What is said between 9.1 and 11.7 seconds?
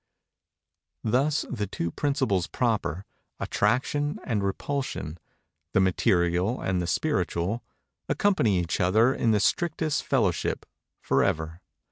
in the strictest fellowship, forever.